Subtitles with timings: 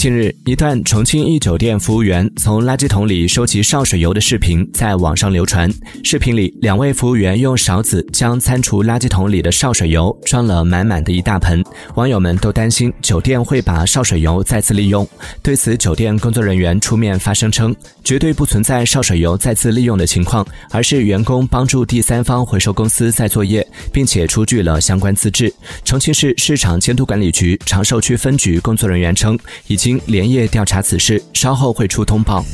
[0.00, 5.70] 近日，一段重庆一酒店服务员从垃圾桶里收集潲水油的视频在网上流传。
[6.02, 11.62] 视频里，两位服务员用勺子将餐厨垃圾桶里的潲水油装了满满的一大盆。
[11.96, 15.06] 网友们都担心酒店会把潲水油再次利用。
[15.42, 25.52] 对此，酒店工作人员出面发声称，绝对不存在潲水油再次利用的情况，而是员工帮助第三方回收公司在作业，并且出具了相关资质。
[25.84, 32.44] 重庆市市场监督管理局长寿区分局工作人员称，已经经连夜调查此事，稍后会出通报。